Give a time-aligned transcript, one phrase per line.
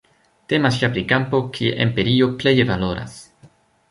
[0.53, 3.21] Temas ja pri kampo, kie empirio pleje valoras.